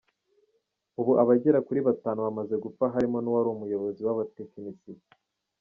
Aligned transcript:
Ubu 0.99 1.11
abagera 1.21 1.59
kuri 1.67 1.79
batanu 1.87 2.19
bamaze 2.27 2.55
gupfa 2.63 2.83
harimo 2.93 3.17
n’uwari 3.19 3.47
umuyobozi 3.51 4.01
w’abatekinisiye. 4.03 4.99